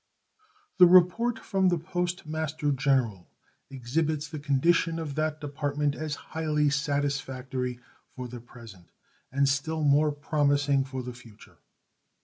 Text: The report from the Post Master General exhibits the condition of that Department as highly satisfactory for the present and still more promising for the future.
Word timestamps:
The 0.79 0.87
report 0.87 1.37
from 1.37 1.67
the 1.69 1.77
Post 1.77 2.25
Master 2.25 2.71
General 2.71 3.29
exhibits 3.69 4.27
the 4.27 4.39
condition 4.39 4.97
of 4.97 5.13
that 5.13 5.39
Department 5.39 5.93
as 5.93 6.15
highly 6.33 6.71
satisfactory 6.71 7.79
for 8.15 8.27
the 8.27 8.39
present 8.41 8.89
and 9.31 9.47
still 9.47 9.83
more 9.83 10.11
promising 10.11 10.85
for 10.85 11.03
the 11.03 11.13
future. 11.13 11.59